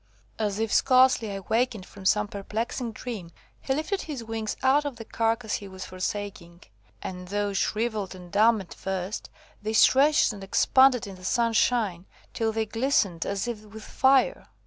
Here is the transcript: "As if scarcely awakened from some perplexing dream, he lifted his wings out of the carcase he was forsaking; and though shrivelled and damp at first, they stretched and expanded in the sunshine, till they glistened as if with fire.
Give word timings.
"As 0.39 0.57
if 0.57 0.73
scarcely 0.73 1.29
awakened 1.35 1.85
from 1.85 2.05
some 2.07 2.27
perplexing 2.27 2.91
dream, 2.91 3.29
he 3.61 3.71
lifted 3.75 4.01
his 4.01 4.23
wings 4.23 4.57
out 4.63 4.83
of 4.83 4.95
the 4.95 5.05
carcase 5.05 5.53
he 5.61 5.67
was 5.67 5.85
forsaking; 5.85 6.63
and 7.03 7.27
though 7.27 7.53
shrivelled 7.53 8.15
and 8.15 8.31
damp 8.31 8.61
at 8.61 8.73
first, 8.73 9.29
they 9.61 9.73
stretched 9.73 10.33
and 10.33 10.43
expanded 10.43 11.05
in 11.05 11.17
the 11.17 11.23
sunshine, 11.23 12.07
till 12.33 12.51
they 12.51 12.65
glistened 12.65 13.27
as 13.27 13.47
if 13.47 13.63
with 13.63 13.83
fire. 13.83 14.47